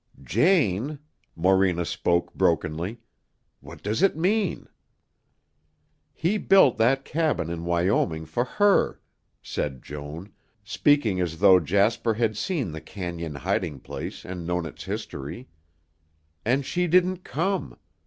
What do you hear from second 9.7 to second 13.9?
Joan, speaking as though Jasper had seen the cañon hiding